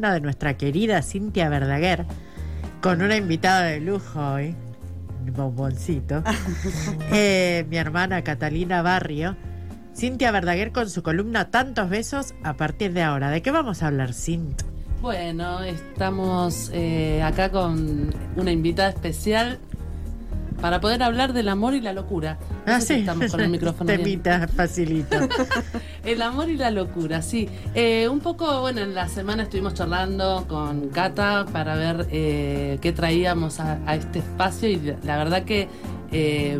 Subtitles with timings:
[0.00, 2.06] columna de nuestra querida Cintia Verdaguer,
[2.80, 4.54] con una invitada de lujo hoy,
[5.26, 6.22] un bomboncito,
[7.12, 9.36] eh, mi hermana Catalina Barrio.
[9.94, 13.28] Cintia Verdaguer con su columna Tantos besos a partir de ahora.
[13.30, 14.62] ¿De qué vamos a hablar, Cint?
[15.02, 19.58] Bueno, estamos eh, acá con una invitada especial
[20.60, 22.38] para poder hablar del amor y la locura.
[22.66, 22.94] Ah, sí.
[22.94, 23.86] Estamos con el micrófono.
[23.86, 25.16] Temita facilito.
[26.04, 27.48] El amor y la locura, sí.
[27.74, 32.92] Eh, un poco, bueno, en la semana estuvimos charlando con Cata para ver eh, qué
[32.92, 35.68] traíamos a, a este espacio y la- la verdad que
[36.12, 36.58] eh,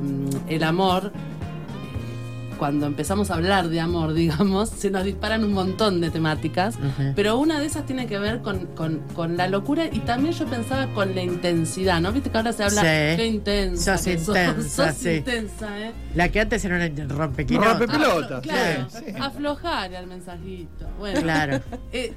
[0.48, 1.12] el amor,
[2.60, 6.78] cuando empezamos a hablar de amor, digamos, se nos disparan un montón de temáticas,
[7.16, 10.44] pero una de esas tiene que ver con, con- con la locura y también yo
[10.46, 12.12] pensaba con la intensidad, ¿no?
[12.12, 13.16] Viste que ahora se habla, Sí.
[13.16, 15.10] qué intensa, Sos que intensa, sos sí.
[15.10, 15.92] intensa, ¿eh?
[16.14, 17.62] La que antes era una rompequino.
[17.62, 19.12] Rompe- Pelota, Aflo- claro, sí, sí.
[19.18, 20.86] aflojar al mensajito.
[20.98, 21.60] Bueno, Claro.
[21.92, 22.12] eh,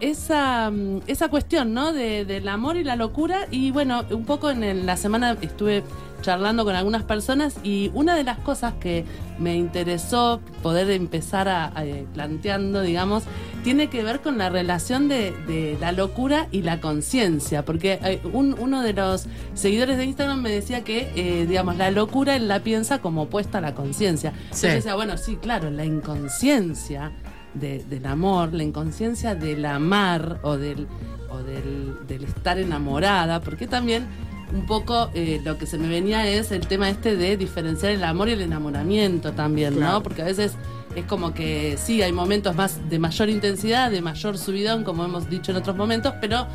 [0.00, 1.92] esa, mm, esa cuestión, ¿no?
[1.92, 3.46] De, del amor y la locura.
[3.50, 5.82] Y bueno, un poco en el- la semana estuve
[6.20, 9.04] charlando con algunas personas y una de las cosas que
[9.38, 13.22] me interesó poder empezar a, a, eh, planteando, digamos,
[13.62, 17.64] tiene que ver con la relación de, de la locura y la conciencia.
[17.64, 21.92] Porque eh, un- uno de los seguidores de Instagram me decía que, eh, digamos, la
[21.92, 24.32] locura él la piensa como opuesta a la conciencia.
[24.50, 24.66] Sí.
[24.66, 27.12] yo decía, bueno, sí, claro, la inconsciencia
[27.60, 30.86] de- del amor, la inconsciencia del amar o del,
[31.30, 34.06] o del, del estar enamorada, porque también
[34.52, 38.02] un poco eh, lo que se me venía es el tema este de diferenciar el
[38.04, 39.92] amor y el enamoramiento también, Claro.
[39.94, 40.02] ¿no?
[40.02, 40.54] Porque a veces
[40.98, 45.28] es como que sí, hay momentos más de mayor intensidad, de mayor subidón, como hemos
[45.28, 46.46] dicho en otros momentos, pero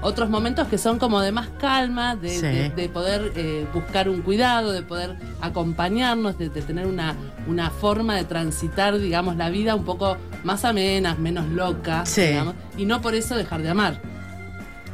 [0.00, 2.42] otros momentos que son como de más calma, de, Sí.
[2.46, 7.16] de- de poder eh, buscar un cuidado, de poder acompañarnos, de, de tener una,
[7.48, 12.22] una forma de transitar, digamos, la vida un poco más amena, menos loca, Sí.
[12.22, 14.00] digamos, y no por eso dejar de amar.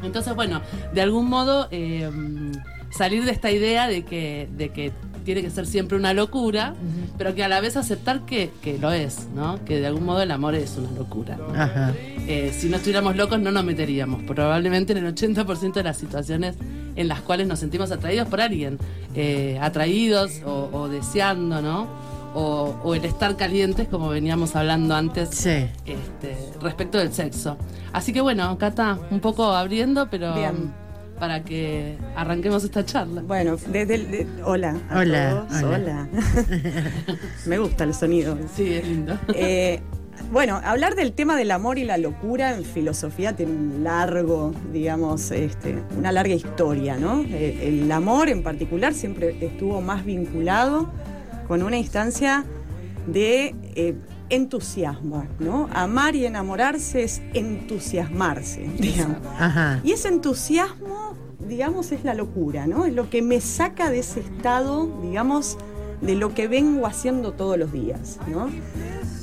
[0.02, 0.60] Entonces, bueno,
[0.92, 2.10] de algún modo eh,
[2.90, 4.92] salir de esta idea de que, de que
[5.24, 6.74] tiene que ser siempre una locura,
[7.18, 9.64] pero que a la vez aceptar que, que lo es, ¿no?
[9.64, 11.38] Que de algún modo el amor es una locura.
[11.56, 11.92] Ajá.
[12.26, 16.56] Eh, si no estuviéramos locos no nos meteríamos, probablemente en el 80% de las situaciones
[16.96, 18.78] en las cuales nos sentimos atraídos por alguien,
[19.14, 21.88] eh, atraídos o, o deseando, ¿no?
[22.36, 25.66] O, o el estar calientes, como veníamos hablando antes, Sí.
[25.86, 27.56] este, respecto del sexo.
[27.92, 30.72] Así que bueno, Cata, un poco abriendo, pero Bien.
[31.18, 33.22] Para que arranquemos esta charla.
[33.22, 34.10] Bueno, desde el.
[34.10, 34.76] de- hola.
[34.90, 35.76] a Hola, todos, hola.
[35.76, 36.08] hola.
[37.46, 38.36] Me gusta el sonido.
[38.54, 39.18] Sí, es lindo.
[39.34, 39.80] Eh,
[40.32, 45.30] bueno, hablar del tema del amor y la locura en filosofía tiene un largo, digamos,
[45.30, 47.22] este, una larga historia, ¿no?
[47.22, 50.90] Eh, El, amor en particular siempre estuvo más vinculado
[51.46, 52.44] con una instancia
[53.06, 53.94] de eh,
[54.34, 55.68] entusiasmo, ¿no?
[55.72, 59.18] Amar y enamorarse es entusiasmarse, digamos.
[59.38, 59.80] Ajá.
[59.84, 61.14] Y ese entusiasmo,
[61.46, 62.84] digamos, es la locura, ¿no?
[62.84, 65.58] Es lo que me saca de ese estado, digamos,
[66.00, 68.48] de lo que vengo haciendo todos los días, ¿no?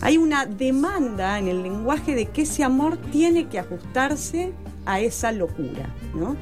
[0.01, 4.53] Hay una demanda en el lenguaje de que ese amor tiene que ajustarse
[4.85, 6.35] a esa locura, ¿no?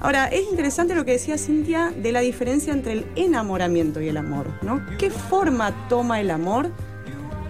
[0.00, 4.16] Ahora, es interesante lo que decía Cintia de la diferencia entre el enamoramiento y el
[4.16, 4.80] amor, ¿no?
[4.98, 6.72] ¿Qué forma toma el amor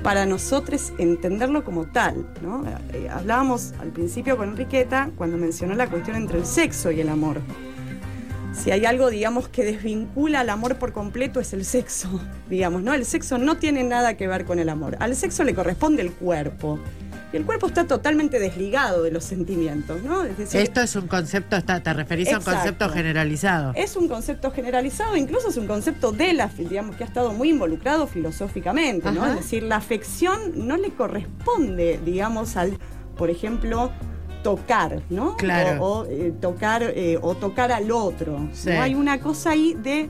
[0.02, 2.64] para nosotros entenderlo como tal, ¿no?
[2.92, 7.08] Eh, hablábamos al principio con Enriqueta cuando mencionó la cuestión entre el sexo y el
[7.08, 7.40] amor.
[8.52, 12.92] Si hay algo, digamos, que desvincula al amor por completo es el sexo, digamos, ¿no?
[12.94, 14.96] El sexo no tiene nada que ver con el amor.
[15.00, 16.78] Al sexo le corresponde el cuerpo.
[17.32, 20.24] Y el cuerpo está totalmente desligado de los sentimientos, ¿no?
[20.24, 23.72] Es decir, Esto es un concepto, está- te referís a un concepto generalizado.
[23.76, 27.50] es un concepto generalizado, incluso es un concepto de la, digamos, que ha estado muy
[27.50, 29.24] involucrado filosóficamente, ¿no?
[29.26, 32.78] Es decir, la afección no le corresponde, digamos, al,
[33.16, 33.92] por ejemplo,
[34.42, 35.36] tocar, ¿no?
[35.36, 35.84] Claro.
[35.84, 38.48] O, o, eh, tocar, eh, o tocar al otro.
[38.52, 38.70] Sí.
[38.70, 38.80] ¿no?
[38.82, 40.08] Hay una cosa ahí de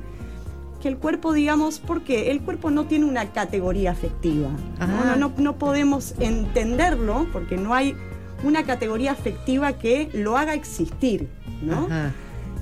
[0.81, 4.49] que el cuerpo, digamos, porque el cuerpo no tiene una categoría afectiva.
[4.79, 5.17] ¿no?
[5.17, 7.95] No, no, podemos entenderlo porque no hay
[8.43, 11.29] una categoría afectiva que lo haga existir,
[11.63, 11.87] ¿no?
[11.87, 12.13] Ajá.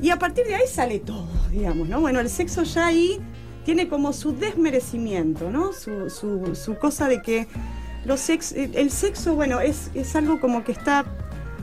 [0.02, 2.00] Y a partir de ahí sale todo, digamos, ¿no?
[2.00, 3.20] Bueno, el sexo ya ahí
[3.64, 5.72] tiene como su desmerecimiento, ¿no?
[5.72, 7.46] Su, su- su cosa de que
[8.04, 11.04] los sex, el el sexo, bueno, es, es algo como que está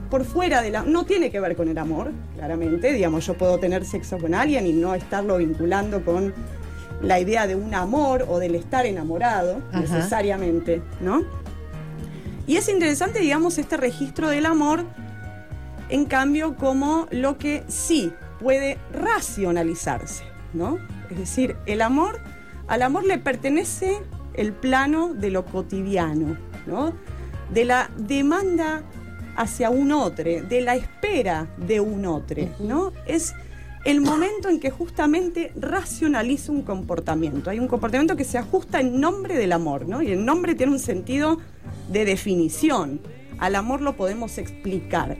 [0.09, 0.83] por fuera de la...
[0.83, 2.93] No tiene que ver con el amor, claramente.
[2.93, 6.33] Digamos, yo puedo tener sexo con alguien y no estarlo vinculando con
[7.01, 9.81] la idea de un amor o del estar enamorado, Ajá.
[9.81, 11.23] necesariamente, ¿no?
[12.47, 14.85] Y es interesante, digamos, este registro del amor,
[15.89, 20.23] en cambio, como lo que sí puede racionalizarse,
[20.53, 20.77] ¿no?
[21.09, 22.19] Es decir, el amor,
[22.67, 24.01] al amor le pertenece
[24.33, 26.37] el plano de lo cotidiano,
[26.67, 26.93] ¿no?
[27.51, 28.83] De la demanda
[29.35, 32.91] hacia un otro, de la espera de un otro, ¿no?
[33.05, 33.33] Es
[33.85, 37.49] el momento en que justamente racionaliza un comportamiento.
[37.49, 40.01] Hay un comportamiento que se ajusta en nombre del amor, ¿no?
[40.01, 41.37] Y el nombre tiene un sentido
[41.91, 42.99] de definición.
[43.37, 45.17] Al amor lo podemos explicar.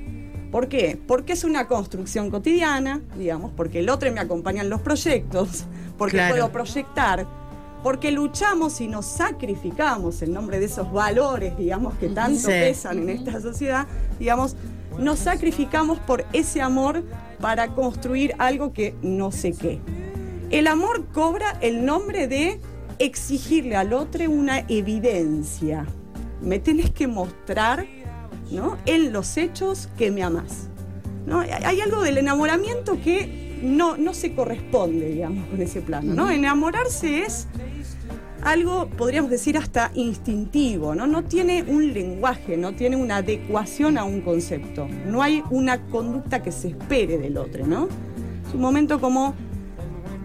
[0.51, 0.97] ¿Por qué?
[1.05, 5.65] Porque es una construcción cotidiana, digamos, porque el otro me acompaña en los proyectos,
[5.97, 6.33] porque Claro.
[6.33, 7.27] puedo proyectar,
[7.85, 12.47] porque luchamos y nos sacrificamos en nombre de esos valores, digamos, que tanto Sí.
[12.47, 13.85] pesan en esta sociedad,
[14.17, 14.55] digamos,
[14.97, 17.03] nos sacrificamos por ese amor
[17.39, 19.79] para construir algo que no sé qué.
[20.49, 22.59] El amor cobra el nombre de
[22.97, 25.85] exigirle al otro una evidencia.
[26.41, 27.85] Me tenés que mostrar
[28.49, 28.77] ¿no?
[28.87, 30.69] en los hechos que me amas.
[31.27, 31.41] ¿no?
[31.41, 36.13] Hay- Hay algo del enamoramiento que no, no se corresponde, digamos, con ese plano.
[36.15, 36.31] ¿no?
[36.31, 37.47] Enamorarse es
[38.45, 41.07] algo, podríamos decir, hasta instintivo, ¿no?
[41.07, 44.87] No tiene un lenguaje, no tiene una adecuación a un concepto.
[45.07, 47.87] No hay una conducta que se espere del otro, ¿no?
[48.47, 49.33] Es un momento como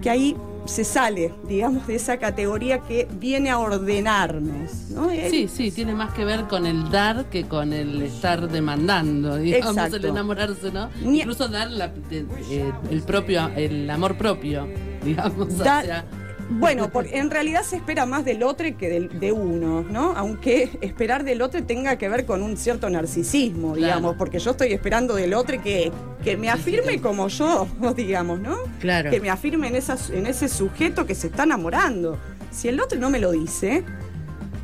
[0.03, 0.37] que ahí
[0.67, 5.11] se sale, digamos, de esa categoría que viene a ordenarnos, ¿no?
[5.11, 9.37] El- Sí, sí, tiene más que ver con el dar que con el estar demandando,
[9.39, 9.97] digamos, Exacto.
[9.97, 10.91] el enamorarse, ¿no?
[11.03, 14.69] Ni- Incluso dar la- de- eh, el propio, el amor propio,
[15.05, 16.05] digamos, Da- o sea,
[16.53, 20.13] Bueno, porque en realidad se espera más del otro que del- de uno, ¿no?
[20.17, 23.77] Aunque esperar del otro tenga que ver con un cierto narcisismo, Claro.
[23.87, 25.93] digamos, porque yo estoy esperando del otro que,
[26.25, 28.57] que me afirme como yo, digamos, ¿no?
[28.81, 29.11] Claro.
[29.11, 32.19] Que me afirme en, esa, en ese sujeto que se está enamorando.
[32.51, 33.85] Si el otro no me lo dice,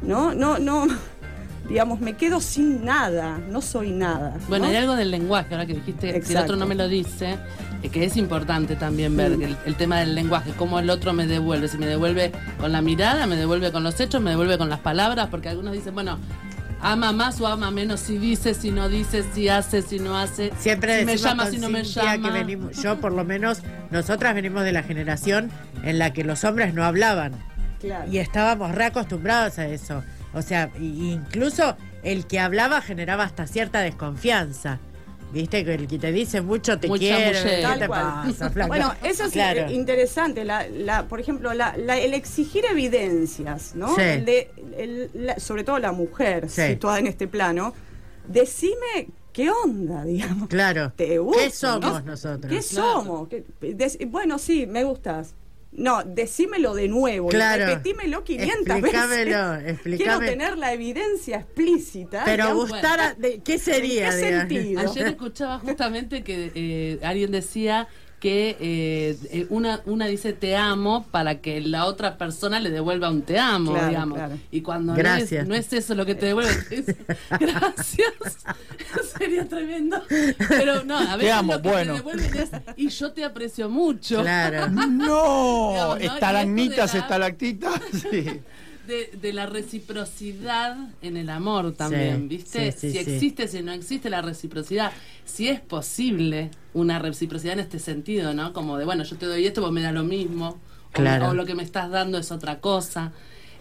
[0.02, 0.34] ¿no?
[0.34, 0.86] No, no,
[1.68, 4.36] digamos, me quedo sin nada, no soy nada.
[4.48, 4.70] Bueno, ¿no?
[4.70, 6.42] hay algo del lenguaje, ahora que dijiste que el Exacto.
[6.44, 7.38] otro no me lo dice,
[7.82, 9.42] eh, que es importante también ver Mm.
[9.42, 12.80] el, el tema del lenguaje, cómo el otro me devuelve, si me devuelve con la
[12.82, 16.18] mirada, me devuelve con los hechos, me devuelve con las palabras, porque algunos dicen, bueno,
[16.80, 20.52] ama más o ama menos si dice, si no dice, si hace, si no hace,
[20.58, 22.28] Siempre si me llama, si no me llama.
[22.28, 25.50] que venimos, yo por lo menos, nosotras venimos de la generación
[25.82, 27.32] en la que los hombres no hablaban
[27.80, 28.10] Claro.
[28.10, 30.02] y estábamos reacostumbrados a eso.
[30.36, 34.78] O sea, incluso el que hablaba generaba hasta cierta desconfianza.
[35.32, 37.56] Viste que el que te dice mucho te Muy quiere, chamullero.
[37.56, 38.02] ¿qué Tal te cual.
[38.02, 38.68] pasa, flaca?
[38.68, 39.62] Bueno, eso es Claro.
[39.62, 40.44] eh, interesante.
[40.44, 43.94] La, la- por ejemplo, la- la- el exigir evidencias, ¿no?
[43.96, 44.02] Sí.
[44.02, 46.62] El de- el- la- sobre todo la mujer Sí.
[46.68, 47.74] situada en este plano.
[48.28, 50.48] Decime qué onda, digamos.
[50.48, 50.92] Claro.
[50.96, 51.42] ¿Te gusta?
[51.42, 52.10] ¿Qué somos ¿no?
[52.12, 52.52] nosotros?
[52.52, 52.92] ¿Qué Claro.
[52.92, 53.28] somos?
[53.28, 55.34] ¿Qué- dec- bueno, sí, me gustas.
[55.76, 57.28] No, decímelo de nuevo.
[57.28, 57.66] Claro.
[57.66, 59.70] Repetímelo 500 Explícamelo, veces.
[59.72, 59.96] explícame.
[59.96, 62.22] Quiero tener la evidencia explícita.
[62.24, 64.08] Pero digamos, gustar, a- de- ¿qué sería?
[64.08, 64.48] ¿En qué digamos?
[64.48, 64.80] sentido?
[64.90, 67.88] Ayer escuchaba justamente que eh, alguien decía
[68.20, 73.10] que eh, eh, una, una dice te amo para que la otra persona le devuelva
[73.10, 74.18] un te amo, Claro, digamos.
[74.18, 74.38] claro.
[74.50, 76.86] Y cuando no es, no es eso lo que te devuelve, es
[77.38, 78.38] gracias.
[79.18, 80.02] Sería tremendo.
[80.48, 81.92] Pero no, a veces amo, lo que bueno.
[81.92, 84.22] te devuelven es y yo te aprecio mucho.
[84.22, 84.66] Claro.
[84.86, 85.96] No, Digamos, ¿no?
[85.96, 87.80] Estalagmitas, la- estalactitas.
[88.10, 88.40] Sí.
[88.86, 92.72] De, de la reciprocidad en el amor también, Sí, ¿viste?
[92.72, 94.92] sí, sí, si existe, si no existe la reciprocidad,
[95.24, 98.52] si es posible una reciprocidad en este sentido, ¿no?
[98.52, 100.60] Como de, bueno, yo te doy esto, vos me da lo mismo,
[100.92, 101.28] o- Claro.
[101.28, 103.12] o, lo que me estás dando es otra cosa.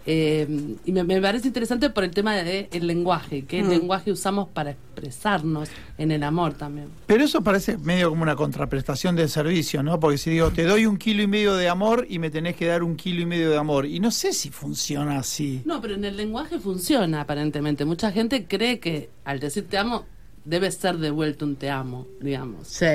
[0.08, 0.46] Eh,
[0.84, 3.68] y me, me parece interesante por el tema del el lenguaje, qué Mm.
[3.70, 5.68] lenguaje usamos para expresarnos
[5.98, 6.88] en el amor también.
[7.06, 9.98] Pero eso parece medio como una contraprestación del servicio, ¿no?
[9.98, 12.66] Porque si digo, te doy un kilo y medio de amor y me tenés que
[12.66, 13.86] dar un kilo y medio de amor.
[13.86, 15.62] Y no sé si funciona así.
[15.64, 17.84] No, pero en el lenguaje funciona aparentemente.
[17.84, 20.04] Mucha gente cree que al decir te amo
[20.44, 22.68] debe ser devuelto un te amo, digamos.
[22.68, 22.86] Sí.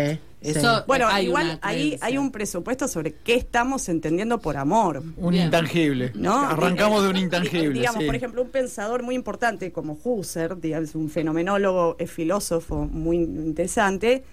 [0.42, 0.84] Eso- sí.
[0.88, 5.04] Bueno, Hay igual ahí hay un presupuesto sobre qué estamos entendiendo por amor.
[5.18, 5.46] Un Bien.
[5.46, 6.12] intangible.
[6.16, 6.40] ¿no?
[6.40, 7.74] Arrancamos de un Eh, intangible.
[7.80, 8.06] Digamos, sí.
[8.08, 14.24] por ejemplo, un pensador muy importante como Husserl, digamos, un fenomenólogo, eh, filósofo muy interesante,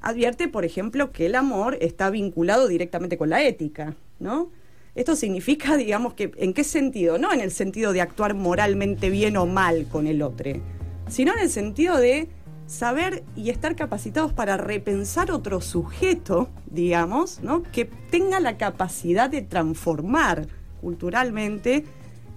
[0.00, 4.50] advierte, por ejemplo, que el amor está vinculado directamente con la ética, ¿no?
[4.94, 7.16] Esto significa, digamos, que ¿en qué sentido?
[7.18, 10.50] No en el sentido de actuar moralmente bien o mal con el otro,
[11.08, 12.28] sino en el sentido de
[12.66, 17.62] saber y estar capacitados para repensar otro sujeto, digamos, ¿no?
[17.62, 20.48] que tenga la capacidad de transformar
[20.80, 21.84] culturalmente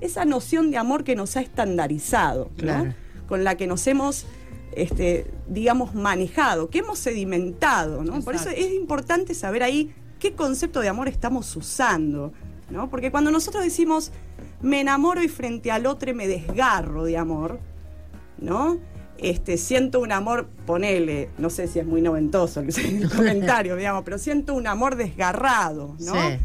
[0.01, 2.55] esa noción de amor que nos ha estandarizado, ¿no?
[2.57, 2.93] Claro.
[3.27, 4.25] con la que nos hemos,
[4.73, 8.03] este, digamos, manejado, que hemos sedimentado.
[8.03, 8.21] ¿no?
[8.21, 12.31] Por eso es importante saber ahí qué concepto de amor estamos usando.
[12.69, 12.89] ¿no?
[12.89, 14.11] Porque cuando nosotros decimos
[14.61, 17.59] me enamoro y frente al otro me desgarro de amor,
[18.39, 18.79] ¿no?
[19.19, 22.69] Este, siento un amor, ponele, no sé si es muy noventoso el
[23.03, 26.13] el comentario, digamos, pero siento un amor desgarrado, ¿no?
[26.13, 26.37] Sí.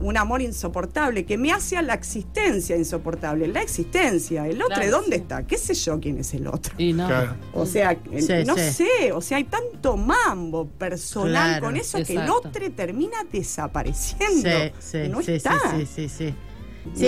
[0.00, 3.46] un amor insoportable, que me hace a la existencia insoportable.
[3.46, 5.22] La existencia, el otro, Claro, ¿dónde sí.
[5.22, 5.46] está?
[5.46, 6.74] ¿Qué sé yo quién es el otro?
[6.78, 7.06] Y no.
[7.06, 7.36] Claro.
[7.52, 8.70] O sea, eh, Sí, no sí.
[8.72, 14.48] sé, o sea, hay tanto mambo personal Claro, con eso que el otro termina desapareciendo.
[14.50, 15.58] Sí, sí, no sí, está.
[15.76, 16.34] sí, sí, sí,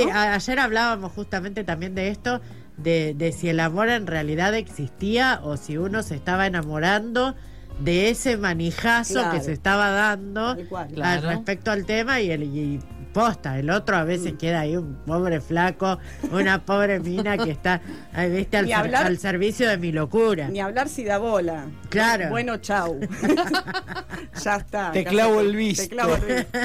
[0.06, 0.12] ¿No?
[0.14, 2.40] ayer hablábamos justamente también de esto,
[2.76, 7.34] de, de si el amor en realidad existía o si uno se estaba enamorando
[7.80, 9.30] de ese manijazo Claro.
[9.32, 11.28] que se estaba dando al Claro.
[11.28, 12.80] respecto al tema y el y
[13.14, 15.98] posta, el otro a veces queda ahí un pobre flaco,
[16.32, 17.80] una pobre mina que está,
[18.12, 20.48] ahí, viste, al, hablar- servicio de mi locura.
[20.48, 21.64] Ni hablar si da bola.
[21.88, 22.28] Claro.
[22.28, 23.00] Bueno, chau.
[24.42, 24.92] ya está.
[24.92, 25.84] Te clavo el visto.
[25.84, 26.58] Te clavo el visto.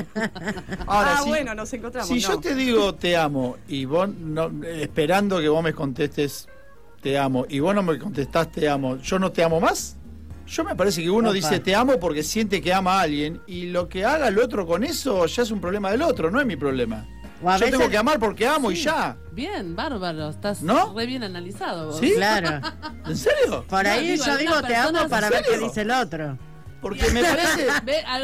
[0.87, 2.09] Ahora, ah, si- bueno, nos encontramos.
[2.09, 6.49] Si yo te digo te amo y vos no, esperando que vos me contestes
[7.01, 9.95] te amo y vos no me contestás te amo, ¿yo no te amo más?
[10.49, 11.35] Yo me parece que uno Opa.
[11.35, 14.65] dice te amo porque siente que ama a alguien y lo que haga el otro
[14.65, 17.05] con eso ya es un problema del otro, no es mi problema.
[17.41, 19.15] Yo veces- tengo que amar porque amo y ya.
[19.31, 20.29] Bien, bárbaro.
[20.29, 20.93] Estás ¿No?
[20.93, 21.99] re bien analizado vos.
[21.99, 22.11] ¿Sí?
[22.15, 22.59] Claro.
[23.05, 23.63] ¿En serio?
[23.69, 26.37] Por No, ahí digo, yo digo te amo para ¿En ver qué dice el otro.
[26.81, 27.67] Porque me parece,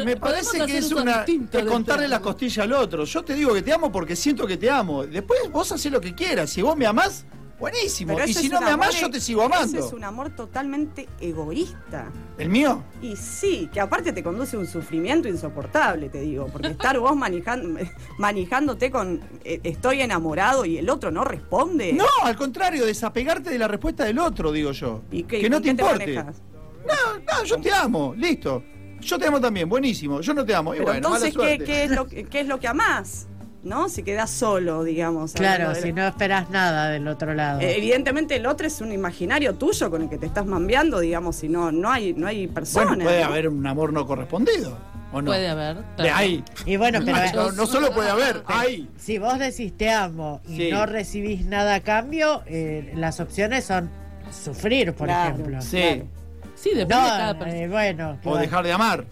[0.04, 2.24] me parece que es una es contarle amo.
[2.24, 3.04] costillas al otro.
[3.04, 5.06] Yo te digo que te amo porque siento que te amo.
[5.06, 6.50] Después vos haces lo que quieras.
[6.50, 7.24] Si vos me amás,
[7.58, 8.14] buenísimo.
[8.14, 9.78] Pero Y si no me amás, amor yo e- te sigo Ese amando.
[9.86, 12.10] es un amor totalmente egoísta.
[12.38, 12.82] ¿El mío?
[13.02, 17.16] Y sí, que aparte te conduce a un sufrimiento insoportable, te digo, porque estar vos
[17.16, 17.76] manejan-
[18.18, 21.92] manejándote con eh, estoy enamorado y el otro no responde.
[21.92, 25.02] No, al contrario, desapegarte de la respuesta del otro, digo yo.
[25.10, 26.14] ¿Y qué- que no te qué importe.
[26.14, 26.24] no,
[27.18, 28.62] no, yo te amo, listo.
[29.00, 30.20] Yo te amo también, buenísimo.
[30.22, 30.74] Yo no te amo.
[30.74, 31.64] Y Pero bueno, mala entonces, ¿qué, suerte.
[31.64, 33.28] qué es lo, que- qué es lo que amás?
[33.66, 33.88] ¿No?
[33.88, 35.32] Si quedás solo, digamos.
[35.32, 37.60] Claro, si la- no esperas nada del otro lado.
[37.60, 41.34] Eh, Evidentemente el otro es un imaginario tuyo con el que te estás mambeando, digamos,
[41.34, 42.86] si no, no hay, no hay persona.
[42.86, 43.26] Bueno, puede ¿no?
[43.26, 44.78] haber un amor no correspondido.
[45.12, 45.26] ¿O no?
[45.32, 45.78] Puede haber.
[45.96, 46.44] De ahí.
[46.64, 48.88] Y bueno, pero no, no solo puede haber, hay.
[48.96, 50.68] si vos decís te amo y Sí.
[50.70, 53.90] no recibís nada a cambio, eh, las opciones son
[54.30, 55.34] sufrir, por Claro.
[55.34, 55.60] ejemplo.
[55.62, 55.78] Sí.
[55.80, 56.06] Claro.
[56.54, 57.62] Sí, depende No, de cada persona.
[57.62, 58.18] eh, bueno.
[58.24, 59.04] O dejar de amar.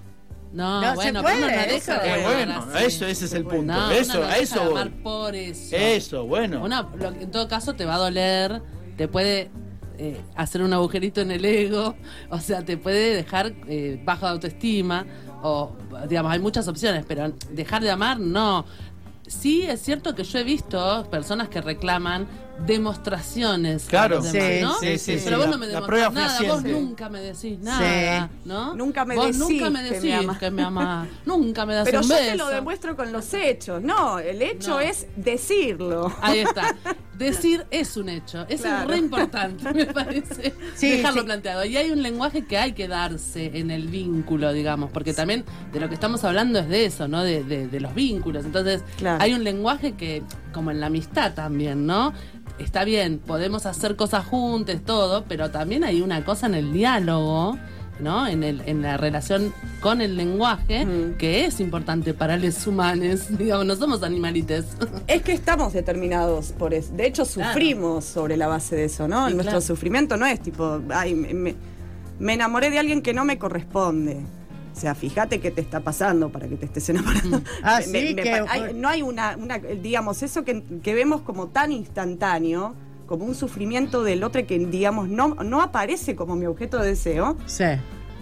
[0.54, 2.84] No, No, se bueno, puede, no eso deja de es Eh, amar bueno, así.
[2.86, 3.72] eso, ese es el punto.
[3.72, 4.88] No, eso, no eso de voy.
[5.02, 5.76] por eso.
[5.76, 6.62] Eso, bueno.
[6.62, 8.62] Una- lo que en todo caso te va a doler,
[8.96, 9.50] te puede
[9.98, 11.94] eh, hacer un agujerito en el ego,
[12.30, 15.06] o sea, te puede dejar eh, bajo de autoestima,
[15.42, 15.72] o
[16.08, 18.64] digamos, hay muchas opciones, pero dejar de amar no.
[19.26, 22.26] Sí, es cierto que yo he visto personas que reclaman
[22.66, 23.86] demostraciones.
[23.86, 24.20] Claro.
[24.20, 24.74] demás, Sí, ¿no?
[24.78, 25.42] sí, sí, Pero sí.
[25.42, 28.74] vos La- no me demostrás nada, vos nunca me decís nada, ¿no?
[28.76, 31.84] Nunca me vos decís nunca me que me decís que me amás, nunca me das
[31.84, 32.30] Pero un yo beso.
[32.30, 33.82] te lo demuestro con los hechos.
[33.82, 34.80] No, el hecho No.
[34.80, 36.14] es decirlo.
[36.20, 36.76] Ahí está.
[37.18, 38.44] Decir es un hecho.
[38.48, 38.82] Eso Claro.
[38.84, 40.52] es re importante, me parece.
[40.74, 41.26] Sí, dejarlo sí.
[41.26, 41.64] planteado.
[41.64, 45.80] Y hay un lenguaje que hay que darse en el vínculo, digamos, porque también de
[45.80, 47.22] lo que estamos hablando es de eso, ¿no?
[47.22, 48.44] De, de- de los vínculos.
[48.44, 49.22] Entonces, Claro.
[49.22, 52.12] hay un lenguaje que, como en la amistad también, ¿no?
[52.58, 57.58] Está bien, podemos hacer cosas juntos, todo, pero también hay una cosa en el diálogo.
[58.00, 58.26] ¿No?
[58.26, 61.14] En, el, en la relación con el lenguaje, Mm.
[61.16, 63.26] que es importante para los humanos.
[63.38, 64.66] Digamos, no somos animalites.
[65.06, 66.92] Es que estamos determinados por eso.
[66.94, 69.28] De hecho, sufrimos sobre la base de eso, ¿no?
[69.28, 69.60] Sí, Nuestro claro.
[69.60, 71.54] sufrimiento no es tipo, ay, me, me-
[72.18, 74.20] me enamoré de alguien que no me corresponde.
[74.76, 77.42] O sea, fíjate qué te está pasando para que te estés enamorando.
[77.62, 81.22] Ah, Me- sí, me que- hay- no hay una, una- digamos, eso que, que vemos
[81.22, 82.74] como tan instantáneo,
[83.06, 87.36] como un sufrimiento del otro que, digamos, no, no aparece como mi objeto de deseo,
[87.46, 87.64] Sí.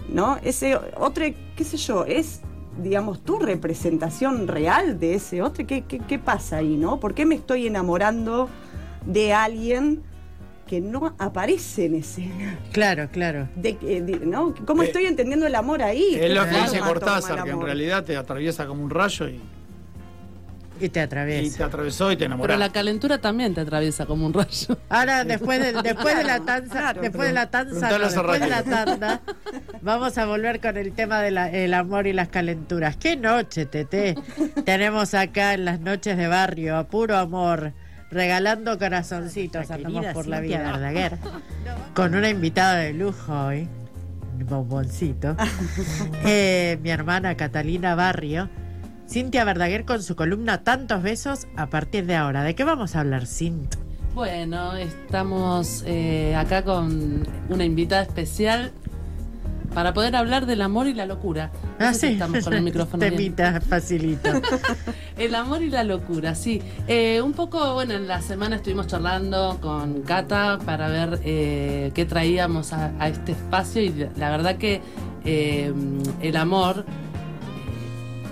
[0.09, 0.37] ¿no?
[0.43, 1.25] Ese otro,
[1.55, 2.41] qué sé yo, es,
[2.81, 5.65] digamos, tu representación real de ese otro.
[5.65, 6.99] ¿Qué, qué, qué pasa ahí, no?
[6.99, 8.49] ¿Por qué me estoy enamorando
[9.05, 10.01] de alguien
[10.67, 12.57] que no aparece en escena?
[12.71, 13.47] Claro, claro.
[13.55, 14.53] De, que- de- ¿no?
[14.65, 16.15] ¿Cómo Eh, estoy entendiendo el amor ahí?
[16.15, 19.39] Es lo ¿Qué que dice Cortázar, que en realidad te atraviesa como un rayo y,
[20.79, 21.57] Y te y atraviesa.
[21.57, 22.57] te atravesó y te Pero enamoró.
[22.57, 24.77] la calentura también te atraviesa como un rayo.
[24.89, 27.01] Ahora, después de, después de la tanza, claro.
[27.01, 28.73] después de la tanza, Preguntale no, a después de la Raquel.
[28.99, 29.21] tanda,
[29.81, 32.97] vamos a volver con el tema del amor y las calenturas.
[32.97, 34.15] ¡Qué noche, Tete!
[34.65, 37.73] Tenemos acá en las noches de barrio, a puro amor,
[38.11, 40.59] regalando corazoncitos, andamos por la vida.
[40.71, 41.17] Verdaguer,
[41.93, 43.67] con una invitada de lujo hoy,
[44.39, 45.35] un bomboncito,
[46.25, 48.49] Eh, mi hermana Catalina Barrio.
[49.13, 52.41] Cintia Verdaguer con su columna Tantos besos a partir de ahora.
[52.43, 53.75] ¿De qué vamos a hablar, Cint?
[54.15, 58.71] Bueno, estamos eh, acá con una invitada especial
[59.75, 61.51] para poder hablar del amor y la locura.
[61.79, 62.07] No Ah, sí.
[62.07, 62.99] estamos con el micrófono.
[62.99, 64.29] Temita facilito.
[65.17, 66.59] El amor y la locura, sí.
[66.87, 72.05] Eh, un poco, bueno, en la semana estuvimos charlando con Cata para ver eh, qué
[72.05, 74.81] traíamos a, a este espacio y la verdad que
[75.23, 75.71] eh,
[76.21, 76.83] el amor,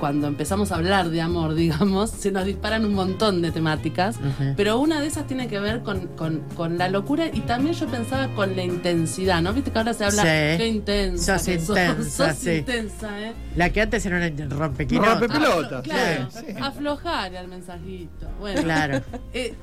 [0.02, 4.18] cuando empezamos a hablar de amor, digamos, se nos disparan un montón de temáticas,
[4.58, 7.86] pero una de esas tiene que ver con, con- con la locura y también yo
[7.86, 9.54] pensaba con la intensidad, ¿no?
[9.54, 10.58] Viste que ahora se habla, Sí.
[10.58, 12.52] qué intensa, Sos que intensa, sos sí.
[12.52, 13.34] intensa, ¿eh?
[13.56, 15.04] La que antes era una rompequino.
[15.06, 16.54] Rompe- Pelota, Aflo- claro, sí, sí.
[16.60, 18.28] aflojar al mensajito.
[18.40, 19.02] Bueno, Claro.
[19.34, 19.54] eh,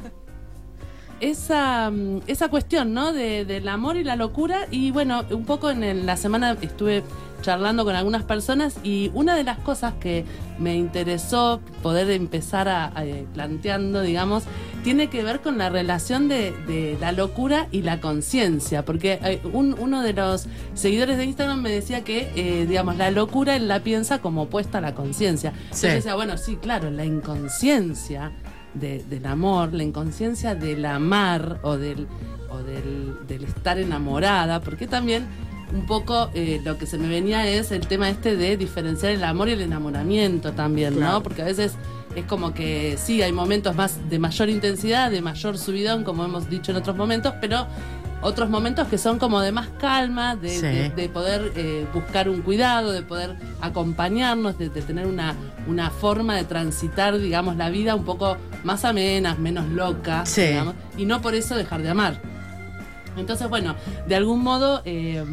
[1.21, 3.13] esa, mm, esa cuestión, ¿no?
[3.13, 4.67] De, del amor y la locura.
[4.71, 7.03] Y bueno, un poco en el- la semana estuve
[7.41, 10.25] charlando con algunas personas y una de las cosas que
[10.59, 14.43] me interesó poder empezar a, a, eh, planteando, digamos,
[14.83, 18.85] tiene que ver con la relación de, de la locura y la conciencia.
[18.85, 23.13] Porque eh, un- uno de los seguidores de Instagram me decía que, eh, digamos, la
[23.13, 25.53] locura él la piensa como opuesta a la conciencia.
[25.71, 25.87] Sí.
[25.87, 28.33] yo decía, bueno, sí, claro, la inconsciencia
[28.81, 32.07] de- del amor, la inconsciencia del amar o del,
[32.51, 35.27] o del, del estar enamorada, porque también
[35.73, 39.23] un poco eh, lo que se me venía es el tema este de diferenciar el
[39.25, 41.13] amor y el enamoramiento también, Claro.
[41.15, 41.23] ¿no?
[41.23, 41.75] Porque a veces
[42.17, 46.49] es como que sí, hay momentos más de mayor intensidad, de mayor subidón, como hemos
[46.49, 47.67] dicho en otros momentos, pero
[48.21, 50.61] otros momentos que son como de más calma, de, Sí.
[50.67, 55.35] de- de poder eh, buscar un cuidado, de poder acompañarnos, de, de tener una,
[55.69, 60.43] una forma de transitar, digamos, la vida un poco más amena, menos loca, Sí.
[60.43, 62.21] digamos, y no por eso dejar de amar.
[63.17, 63.75] Entonces, bueno,
[64.07, 65.25] de algún modo eh,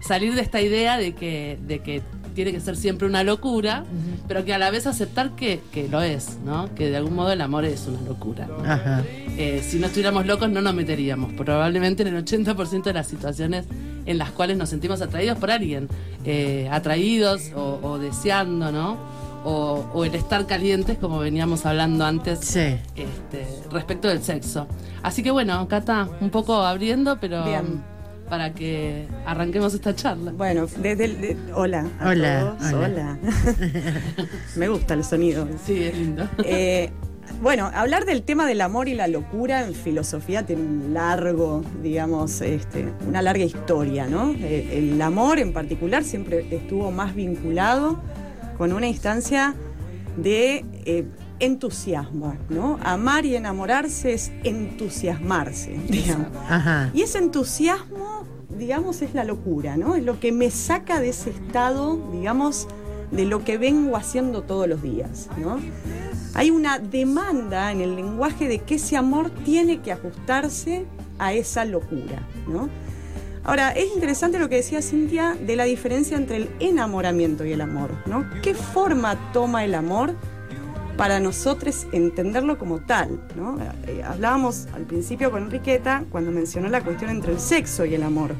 [0.00, 2.02] salir de esta idea de que, de que
[2.34, 3.84] tiene que ser siempre una locura,
[4.28, 6.74] pero que a la vez aceptar que, que lo es, ¿no?
[6.74, 8.48] Que de algún modo el amor es una locura.
[8.66, 9.02] Ajá.
[9.36, 13.64] Eh, si no estuviéramos locos no nos meteríamos, probablemente en el 80% de las situaciones
[14.06, 15.88] en las cuales nos sentimos atraídos por alguien,
[16.24, 18.98] eh, atraídos o, o deseando, ¿no?
[19.46, 22.76] O, o el estar calientes, como veníamos hablando antes, Sí.
[22.96, 24.66] este, respecto del sexo.
[25.02, 27.82] Así que bueno, Cata, un poco abriendo, pero Bien.
[28.28, 30.32] Para que arranquemos esta charla.
[30.32, 31.20] Bueno, desde el.
[31.20, 31.86] de- hola.
[32.00, 32.86] a Hola, todos, hola.
[32.86, 33.18] hola.
[34.56, 35.46] Me gusta el sonido.
[35.64, 36.28] Sí, es lindo.
[36.44, 36.90] Eh,
[37.42, 42.40] bueno, hablar del tema del amor y la locura en filosofía tiene un largo, digamos,
[42.40, 44.30] este, una larga historia, ¿no?
[44.38, 48.00] Eh, El, amor en particular siempre estuvo más vinculado
[48.56, 49.54] con una instancia
[50.16, 51.06] de eh,
[51.40, 52.78] entusiasmo, ¿no?
[52.84, 56.28] Amar y enamorarse es entusiasmarse, digamos.
[56.48, 56.90] Ajá.
[56.94, 57.93] Y ese entusiasmo,
[58.56, 59.94] digamos, es la locura, ¿no?
[59.94, 62.68] Es lo que me saca de ese estado, digamos,
[63.10, 65.58] de lo que vengo haciendo todos los días, ¿no?
[66.34, 70.86] Hay una demanda en el lenguaje de que ese amor tiene que ajustarse
[71.18, 72.68] a esa locura, ¿no?
[73.44, 77.60] Ahora, es interesante lo que decía Cintia de la diferencia entre el enamoramiento y el
[77.60, 78.24] amor, ¿no?
[78.42, 80.14] ¿Qué forma toma el amor
[80.96, 83.58] para nosotros entenderlo como tal, ¿no?
[83.86, 88.02] Eh, hablábamos al principio con Enriqueta cuando mencionó la cuestión entre el sexo y el
[88.02, 88.34] amor.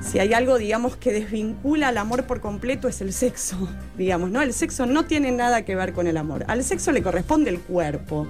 [0.00, 4.42] Si hay algo, digamos, que desvincula al amor por completo es el sexo, digamos, ¿no?
[4.42, 6.44] El sexo no tiene nada que ver con el amor.
[6.48, 8.26] Al sexo le corresponde el cuerpo.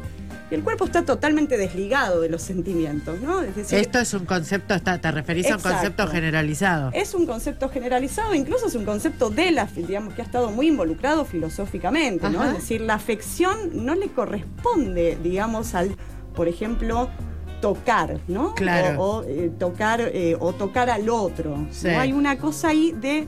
[0.51, 3.43] Y el cuerpo está totalmente desligado de los sentimientos, ¿no?
[3.43, 6.91] Es decir, Esto es un concepto, está- te referís a un concepto generalizado.
[6.95, 10.69] es un concepto generalizado, incluso es un concepto de la, digamos, que ha estado muy
[10.69, 12.43] involucrado filosóficamente, ¿no?
[12.45, 15.95] Es decir, la afección no le corresponde, digamos, al,
[16.35, 17.11] por ejemplo,
[17.61, 18.55] tocar, ¿no?
[18.55, 19.03] Claro.
[19.03, 21.67] O, o, eh, tocar eh, o tocar al otro.
[21.71, 21.89] Sí.
[21.89, 21.99] ¿no?
[22.01, 23.27] Hay una cosa ahí de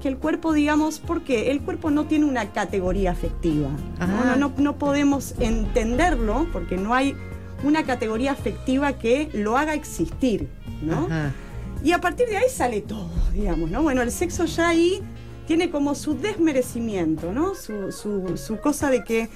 [0.00, 3.68] que el cuerpo, digamos, porque el cuerpo no tiene una categoría afectiva.
[3.98, 4.36] ¿no?
[4.36, 7.14] No, no, podemos entenderlo porque no hay
[7.62, 10.48] una categoría afectiva que lo haga existir,
[10.82, 11.06] ¿no?
[11.06, 11.32] Ajá.
[11.84, 13.82] Y a partir de ahí sale todo, digamos, ¿no?
[13.82, 15.02] Bueno, el sexo ya ahí
[15.46, 17.54] tiene como su desmerecimiento, ¿no?
[17.54, 19.28] Su, su- su cosa de que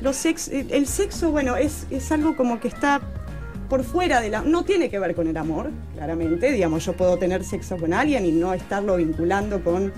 [0.00, 3.00] los sex, el el sexo, bueno, es, es algo como que está
[3.68, 4.42] por fuera de la...
[4.42, 6.52] No tiene que ver con el amor, claramente.
[6.52, 9.92] Digamos, yo puedo tener sexo con alguien y no estarlo vinculando con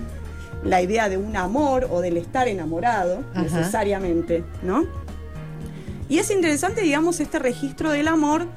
[0.63, 3.43] la idea de un amor o del estar enamorado, Ajá.
[3.43, 4.85] necesariamente, ¿no?
[6.09, 8.47] Y es interesante, digamos, este registro del amor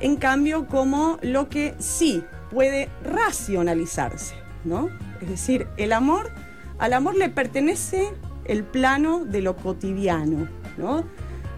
[0.00, 4.88] en cambio como lo que sí puede racionalizarse, ¿no?
[5.20, 6.30] Es decir, el amor,
[6.78, 8.12] al amor le pertenece
[8.44, 11.04] el plano de lo cotidiano, ¿no?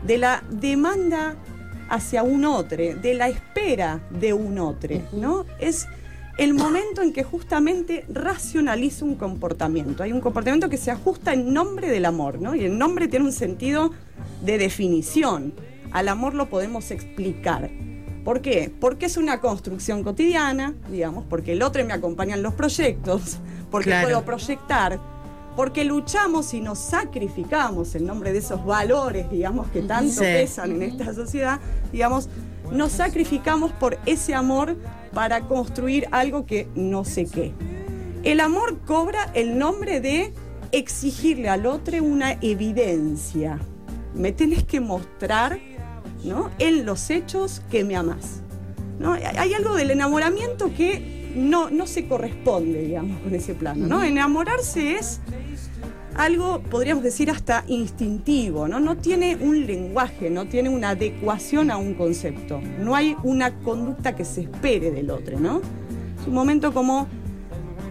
[0.07, 1.37] De la demanda
[1.89, 5.45] hacia un otro, de la espera de un otro, ¿no?
[5.59, 5.87] Es
[6.39, 10.03] el momento en que justamente racionaliza un comportamiento.
[10.03, 12.55] Hay un comportamiento que se ajusta en nombre del amor, ¿no?
[12.55, 13.91] Y el nombre tiene un sentido
[14.45, 15.53] de definición.
[15.91, 17.71] Al amor lo podemos explicar.
[18.25, 18.71] ¿Por qué?
[18.79, 23.39] Porque es una construcción cotidiana, digamos, porque el otro me acompaña en los proyectos,
[23.71, 24.07] porque Claro.
[24.07, 25.01] puedo proyectar,
[25.59, 30.21] porque luchamos y nos sacrificamos en nombre de esos valores, digamos, que tanto Sí.
[30.21, 31.59] pesan en esta sociedad,
[31.91, 32.29] digamos,
[32.71, 34.77] nos sacrificamos por ese amor
[35.13, 37.53] para construir algo que no sé qué.
[38.23, 40.33] El amor cobra el nombre de
[40.71, 43.59] exigirle al otro una evidencia.
[44.15, 45.59] Me tenés que mostrar,
[46.23, 46.51] ¿no?
[46.61, 48.43] En los hechos que me amás.
[49.01, 49.15] ¿no?
[49.15, 54.03] Hay algo del enamoramiento que no, no se corresponde, digamos, con ese plano, ¿no?
[54.03, 55.21] Enamorarse es
[56.15, 58.81] algo, podríamos decir, hasta instintivo, ¿no?
[58.81, 62.61] No tiene un lenguaje, no tiene una adecuación a un concepto.
[62.81, 65.61] No hay una conducta que se espere del otro, ¿no?
[66.21, 67.07] Es un momento como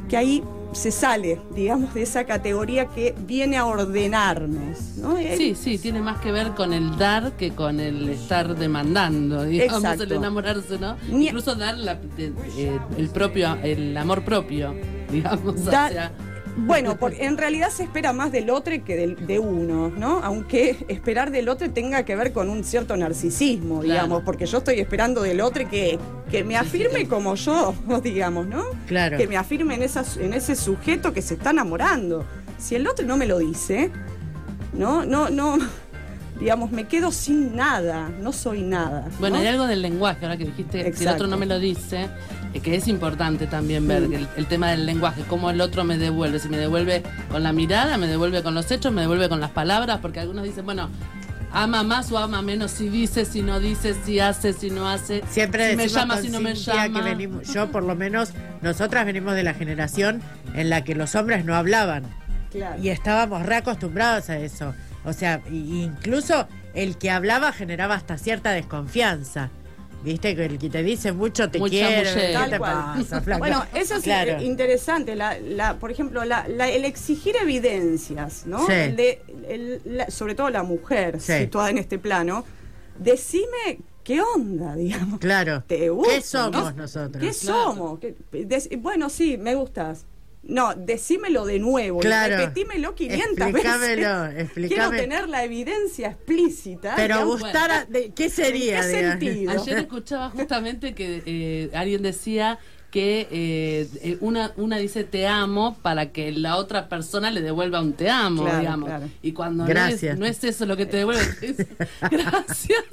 [0.10, 4.98] que ahí se sale, digamos, de esa categoría que viene a ordenarnos.
[4.98, 5.16] ¿no?
[5.18, 9.84] Sí, sí, tiene más que ver con el dar que con el estar demandando, digamos,
[9.84, 10.04] Exacto.
[10.04, 10.98] el enamorarse, ¿no?
[11.10, 14.76] Ni- Incluso dar la- eh, el propio, el amor propio,
[15.12, 16.12] digamos, Da- o sea,
[16.60, 20.22] Bueno, porque en realidad se espera más del otro que del- de uno, ¿no?
[20.24, 23.84] Aunque esperar del otro tenga que ver con un cierto narcisismo, Claro.
[23.94, 26.00] digamos, porque yo estoy esperando del otro que,
[26.32, 28.64] que me afirme como yo, digamos, ¿no?
[28.88, 29.18] Claro.
[29.18, 32.26] Que me afirme en, esa, en ese sujeto que se está enamorando.
[32.58, 33.92] Si el otro no me lo dice,
[34.74, 35.06] ¿no?
[35.06, 35.58] No, no,
[36.40, 39.08] digamos, me quedo sin nada, no soy nada.
[39.20, 39.42] Bueno, ¿no?
[39.42, 42.10] hay algo del lenguaje, ahora que dijiste que el otro no me lo dice,
[42.54, 44.14] eh, que es importante también ver Mm.
[44.14, 47.54] el, el tema del lenguaje, cómo el otro me devuelve, si me devuelve con la
[47.54, 50.90] mirada, me devuelve con los hechos, me devuelve con las palabras, porque algunos dicen, bueno,
[51.52, 55.24] ama más o ama menos si dice, si no dice, si hace, si no hace,
[55.30, 57.00] Siempre si me llama, si no me llama.
[57.00, 60.22] que venimos, yo por lo menos, nosotras venimos de la generación
[60.54, 62.04] en la que los hombres no hablaban
[62.52, 62.82] Claro.
[62.82, 64.74] y estábamos reacostumbrados a eso.
[65.08, 69.50] O sea, incluso el que hablaba generaba hasta cierta desconfianza.
[70.04, 72.28] Viste que el que te dice mucho te quiere, chamullero.
[72.28, 72.74] ¿qué Tal te cual.
[73.10, 73.24] pasa?
[73.40, 74.34] Bueno, eso es Claro.
[74.34, 75.16] eh, interesante.
[75.16, 78.66] La, la- por ejemplo, la- la- el exigir evidencias, ¿no?
[78.68, 78.74] Sí.
[78.74, 81.34] El de- el- la- sobre todo la mujer Sí.
[81.40, 82.46] situada en este plano.
[83.00, 85.20] Decime qué onda, digamos.
[85.20, 85.64] Claro.
[85.68, 86.14] ¿Te gusta?
[86.14, 86.82] ¿Qué somos ¿no?
[86.84, 87.24] nosotros?
[87.24, 87.64] ¿Qué Claro.
[87.64, 88.00] somos?
[88.00, 90.06] ¿Qué- dec- bueno, sí, me gustas.
[90.44, 92.00] No, decímelo de nuevo.
[92.00, 92.38] Claro.
[92.38, 94.40] Repetímelo 500 Explícamelo, veces.
[94.44, 94.68] explícame.
[94.90, 96.94] Quiero tener la evidencia explícita.
[96.96, 98.80] Pero digamos, gustar, a- de- ¿qué sería?
[98.80, 99.20] ¿En qué digamos?
[99.20, 99.52] sentido?
[99.62, 102.60] Ayer escuchaba justamente que eh, alguien decía
[102.98, 107.80] que eh, eh, una, una dice te amo para que la otra persona le devuelva
[107.80, 108.90] un te amo, Claro, digamos.
[108.90, 109.10] claro.
[109.22, 111.58] Y cuando no es, no es eso lo que te devuelve, es,
[112.10, 112.84] gracias.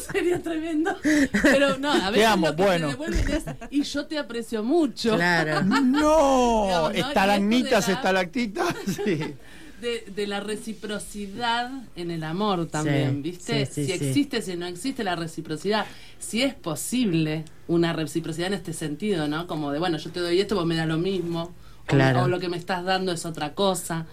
[0.12, 0.96] Sería tremendo.
[1.42, 2.86] Pero no, a veces amo, lo que bueno.
[2.86, 5.16] te devuelven es y yo te aprecio mucho.
[5.16, 5.60] Claro.
[5.90, 6.90] No, Digamos, ¿no?
[6.90, 8.74] Estalagmitas, la- estalactitas.
[9.04, 9.34] Sí.
[9.80, 13.66] De, de la reciprocidad en el amor también, Sí, ¿viste?
[13.66, 15.86] sí, sí, si existe, si no existe la reciprocidad,
[16.18, 19.46] si es posible una reciprocidad en este sentido, ¿no?
[19.46, 22.22] Como de, bueno, yo te doy esto, vos me das lo mismo, o- Claro.
[22.24, 24.06] o, lo que me estás dando es otra cosa.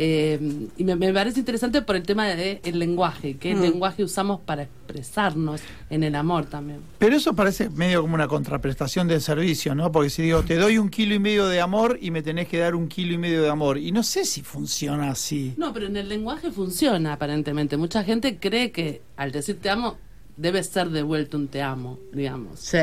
[0.00, 0.38] Eh,
[0.76, 3.60] y me, me parece interesante por el tema del lenguaje, qué Mm.
[3.62, 6.80] lenguaje usamos para expresarnos en el amor también.
[6.98, 9.90] Pero eso parece medio como una contraprestación del servicio, ¿no?
[9.90, 12.58] Porque si digo, te doy un kilo y medio de amor y me tenés que
[12.58, 13.76] dar un kilo y medio de amor.
[13.78, 15.54] Y no sé si funciona así.
[15.56, 17.76] No, pero en el lenguaje funciona aparentemente.
[17.76, 19.96] Mucha gente cree que al decir te amo
[20.36, 22.60] debe ser devuelto un te amo, digamos.
[22.60, 22.78] Sí.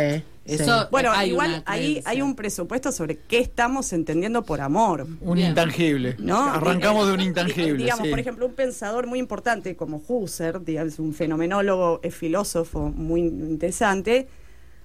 [0.45, 0.88] Eso- sí.
[0.91, 5.08] Bueno, Hay igual ahí hay un presupuesto sobre qué estamos entendiendo por amor.
[5.21, 5.49] Un Bien.
[5.49, 6.15] intangible.
[6.19, 6.43] ¿no?
[6.43, 7.77] Arrancamos de un intangible.
[7.84, 8.10] Digamos, sí.
[8.12, 14.27] por ejemplo, un pensador muy importante como Husserl, digamos, un fenomenólogo, eh, filósofo muy interesante,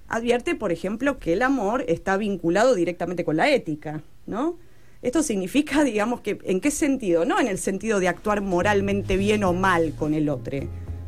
[0.07, 4.57] advierte, por ejemplo, que el amor está vinculado directamente con la ética, ¿no?
[5.01, 7.23] Esto significa, digamos, que ¿en qué sentido?
[7.25, 10.57] No en el sentido de actuar moralmente bien o mal con el otro,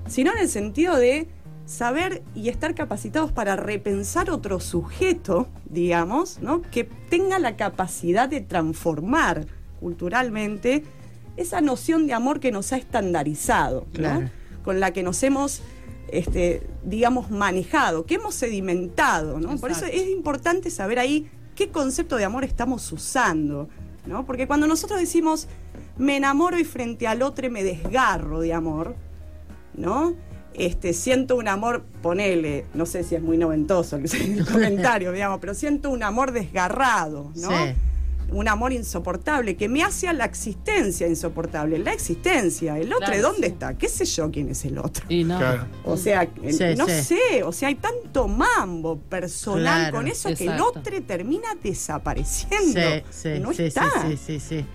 [0.08, 1.28] sino en el sentido de
[1.66, 6.62] saber y estar capacitados para repensar otro sujeto, digamos, ¿no?
[6.62, 9.48] que tenga la capacidad de transformar
[9.80, 10.84] culturalmente
[11.38, 13.88] esa noción de amor que nos ha estandarizado,
[14.64, 15.62] con la que nos hemos,
[16.10, 19.40] este, digamos, manejado, que hemos sedimentado.
[19.40, 19.58] ¿no?
[19.58, 23.68] Por eso es importante saber ahí qué concepto de amor estamos usando.
[24.06, 24.26] ¿no?
[24.26, 25.48] Porque cuando nosotros decimos
[25.98, 28.96] me enamoro y frente al otro me desgarro de amor,
[29.76, 30.16] ¿no?
[30.56, 34.06] Este, siento un amor, ponele, no sé si es muy noventoso el
[34.40, 37.50] el comentario, digamos, pero siento un amor desgarrado, ¿no?
[37.50, 37.74] Sí.
[38.32, 41.78] Un amor insoportable que me hace a la existencia insoportable.
[41.78, 43.54] La existencia, el otro, Claro, ¿dónde sí.
[43.54, 43.78] está?
[43.78, 45.06] ¿Qué sé yo quién es el otro?
[45.08, 45.38] Y no.
[45.38, 45.68] Claro.
[45.84, 47.04] O sea, eh, Sí, no sí.
[47.04, 52.80] sé, o sea, hay tanto mambo personal Claro, con eso que el otro termina desapareciendo.
[52.82, 53.92] Sí, sí, no sí, está.
[54.08, 54.66] sí, sí, sí,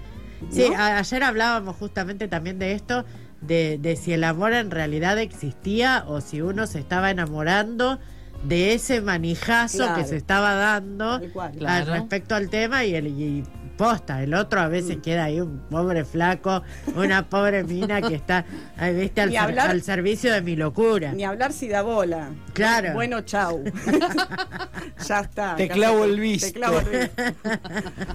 [0.71, 0.77] ¿No?
[0.79, 3.05] ayer hablábamos justamente también de esto,
[3.40, 7.98] de, de si el amor en realidad existía o si uno se estaba enamorando
[8.44, 9.94] de ese manijazo Claro.
[9.96, 11.92] que se estaba dando al Claro.
[11.92, 13.44] respecto al tema y, el, y
[13.79, 16.62] posta, el otro a veces queda ahí un pobre flaco,
[16.97, 18.45] una pobre mina que está,
[18.77, 21.12] ahí, viste, al, hablar- servicio de mi locura.
[21.12, 22.29] Ni hablar si da bola.
[22.53, 22.93] Claro.
[22.93, 23.64] Bueno, chau.
[25.07, 25.57] ya está.
[25.57, 26.49] Te clavo el visto.
[26.49, 27.23] Te clavo el visto.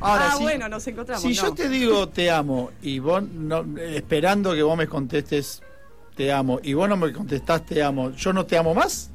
[0.02, 1.23] Ahora, ah, si- bueno, nos encontramos.
[1.23, 5.63] Si yo te digo te amo y vos no, esperando que vos me contestes
[6.15, 9.10] te amo y vos no me contestás te amo, ¿yo no te amo más?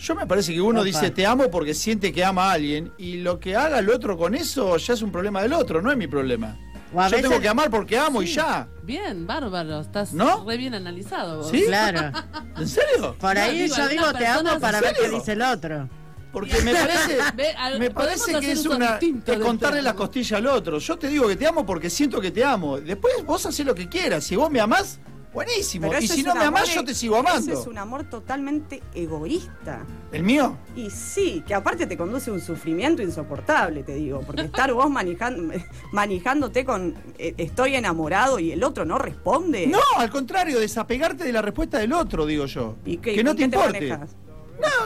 [0.00, 0.86] Yo me parece que uno Opa.
[0.86, 4.16] dice te amo porque siente que ama a alguien y lo que haga el otro
[4.16, 6.56] con eso ya es un problema del otro, no es mi problema.
[6.92, 8.66] Yo veces- tengo que amar porque amo y ya.
[8.82, 9.80] Bien, bárbaro.
[9.80, 10.44] Estás ¿No?
[10.44, 11.50] re bien analizado vos.
[11.50, 11.62] ¿Sí?
[11.66, 12.10] Claro.
[12.56, 13.14] ¿En serio?
[13.20, 15.88] Por No, ahí digo, yo digo te amo para ¿En ver qué dice el otro.
[16.32, 19.98] Porque me parece, Ve, al- me parece que es una es contarle te la amo.
[19.98, 20.78] costilla al otro.
[20.78, 22.80] Yo te digo que te amo porque siento que te amo.
[22.80, 24.24] Después vos haces lo que quieras.
[24.24, 24.98] Si vos me amás,
[25.32, 25.88] buenísimo.
[25.88, 27.52] Pero Y si no me amás, amor yo te sigo amando.
[27.52, 29.84] Ese es un amor totalmente egoísta.
[30.12, 30.56] ¿El mío?
[30.76, 34.90] Y sí, que aparte te conduce a un sufrimiento insoportable, te digo, porque estar vos
[34.90, 35.52] manejan-
[35.92, 39.66] manejándote con eh, estoy enamorado y el otro no responde.
[39.66, 42.76] No, al contrario, desapegarte de la respuesta del otro, digo yo.
[42.84, 43.88] ¿Y qué- que no te qué importe.
[43.88, 43.98] no,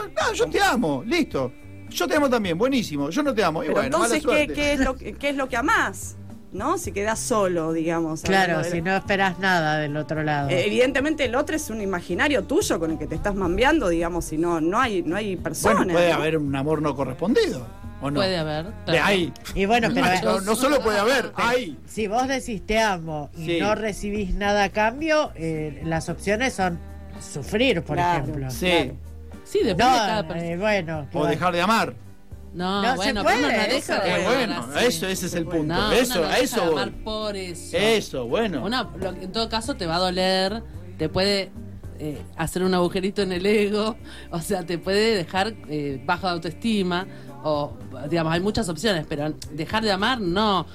[0.07, 1.51] no, yo te amo, listo.
[1.89, 3.09] Yo te amo también, buenísimo.
[3.09, 3.63] Yo no te amo.
[3.63, 4.53] Y Pero bueno, mala entonces, ¿qué, suerte.
[4.53, 6.17] qué es lo, que- qué es lo que amás?
[6.51, 6.77] ¿No?
[6.77, 8.21] Si quedás solo, digamos.
[8.21, 10.49] Claro, si no esperas nada del otro lado.
[10.49, 14.25] Eh, Evidentemente el otro es un imaginario tuyo con el que te estás mambeando, digamos,
[14.25, 15.75] si no, no hay, no hay persona.
[15.77, 16.15] Bueno, puede ¿no?
[16.15, 17.67] haber un amor no correspondido.
[18.01, 18.19] ¿O no?
[18.19, 18.67] Puede haber.
[18.85, 19.33] De ahí.
[19.53, 21.77] Y bueno, pero no, no solo puede haber, hay.
[21.87, 23.57] si vos decís te amo y Sí.
[23.59, 26.79] no recibís nada a cambio, eh, las opciones son
[27.19, 28.23] sufrir, por Claro.
[28.23, 28.51] ejemplo.
[28.51, 28.67] Sí.
[28.67, 28.95] Claro.
[29.43, 30.51] Sí, depende No, de cada persona.
[30.51, 31.07] eh, bueno.
[31.13, 31.93] O dejar de amar.
[32.55, 34.85] No, No, se bueno, puede, pero uno no deja de Eh, bueno, así.
[34.87, 35.73] eso, ese es el punto.
[35.73, 36.73] No, eso, uno no eso de voy.
[36.81, 37.77] amar por eso.
[37.77, 38.63] Eso, bueno.
[38.63, 40.63] Una- lo que en todo caso te va a doler,
[40.97, 41.51] te puede
[41.99, 43.95] eh, hacer un agujerito en el ego,
[44.31, 47.05] o sea, te puede dejar eh, bajo de autoestima,
[47.43, 47.73] o
[48.09, 50.65] digamos, hay muchas opciones, pero dejar de amar no.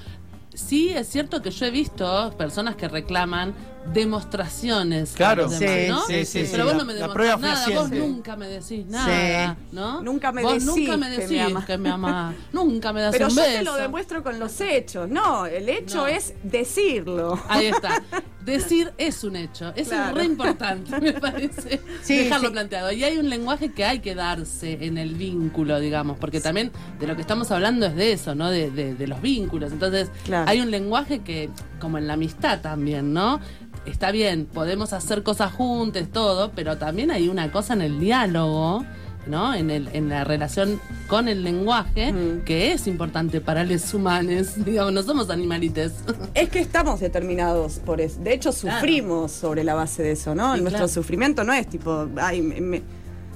[0.53, 3.53] Sí, es cierto que yo he visto personas que reclaman
[3.93, 5.13] demostraciones.
[5.13, 5.47] Claro.
[5.47, 6.01] demás, Sí, ¿no?
[6.05, 9.57] sí, sí, Pero sí, vos la- no me demostrás nada, vos nunca me decís nada,
[9.71, 10.01] ¿no?
[10.03, 13.11] Nunca me vos decís nunca me que me decís que me amás, nunca me das
[13.13, 13.57] Pero un yo beso.
[13.57, 15.09] te lo demuestro con los hechos.
[15.09, 16.07] No, el hecho No.
[16.07, 17.41] es decirlo.
[17.47, 18.03] Ahí está.
[18.45, 19.71] Decir es un hecho.
[19.75, 20.09] Eso Claro.
[20.09, 21.79] es re importante, me parece.
[22.03, 22.53] Sí, dejarlo sí.
[22.53, 22.91] planteado.
[22.91, 27.07] Y hay un lenguaje que hay que darse en el vínculo, digamos, porque también de
[27.07, 28.49] lo que estamos hablando es de eso, ¿no?
[28.49, 29.71] De, de- de los vínculos.
[29.71, 30.49] Entonces, Claro.
[30.49, 31.49] hay un lenguaje que,
[31.79, 33.39] como en la amistad también, ¿no?
[33.85, 38.85] Está bien, podemos hacer cosas juntos, todo, pero también hay una cosa en el diálogo.
[39.27, 39.53] ¿No?
[39.53, 42.41] En, el, en la relación con el lenguaje, Mm.
[42.43, 44.53] que es importante para los humanos.
[44.65, 45.93] Digamos, no somos animalites.
[46.33, 48.19] Es que estamos determinados por eso.
[48.21, 50.55] De hecho, sufrimos sobre la base de eso, ¿no?
[50.55, 50.87] Sí, Nuestro claro.
[50.87, 52.81] sufrimiento no es tipo, ay, me, me-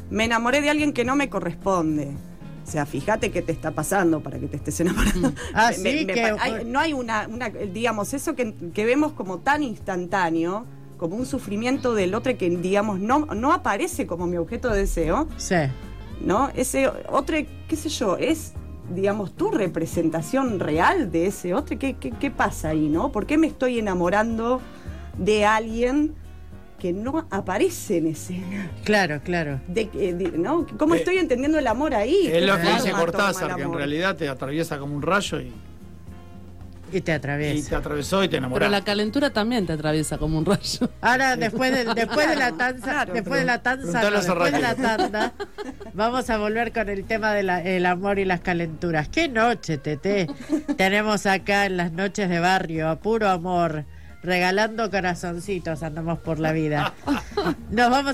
[0.10, 2.12] me enamoré de alguien que no me corresponde.
[2.67, 5.34] O sea, fíjate qué te está pasando para que te estés enamorando.
[5.54, 8.86] Ah, Me- sí, me que- pa- hay- no hay una, una- digamos, eso que, que
[8.86, 10.65] vemos como tan instantáneo,
[10.97, 15.27] como un sufrimiento del otro que, digamos, no, no aparece como mi objeto de deseo,
[15.38, 15.55] Sí.
[16.21, 16.49] ¿no?
[16.55, 18.53] Ese otro, qué sé yo, es,
[18.93, 21.77] digamos, tu representación real de ese otro.
[21.77, 23.12] ¿Qué, qué, qué pasa ahí, no?
[23.12, 24.62] ¿Por qué me estoy enamorando
[25.17, 26.13] de alguien
[26.79, 28.69] que no aparece en escena?
[28.84, 29.60] Claro, claro.
[29.67, 30.65] De, que- de- ¿no?
[30.77, 32.27] ¿Cómo Eh, estoy entendiendo el amor ahí?
[32.27, 35.51] Es lo ¿Qué que dice Cortázar, que en realidad te atraviesa como un rayo y,
[36.91, 37.69] Y te y atraviesa.
[37.69, 38.69] te atravesó y te Pero enamoró.
[38.69, 40.89] la calentura también te atraviesa como un rayo.
[41.02, 43.13] Ahora, después de, después de la tanza, claro.
[43.13, 45.34] después de la tanza, no, después de la tanda,
[45.93, 49.10] vamos a volver con el tema del amor y las calenturas.
[49.10, 50.28] ¡Qué noche, Tete!
[50.78, 53.86] Tenemos acá en las noches de barrio, a puro amor,
[54.24, 56.93] regalando corazoncitos, andamos por la vida.
[57.71, 58.04] Nos vamos